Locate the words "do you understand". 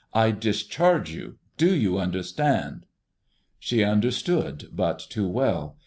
1.57-2.87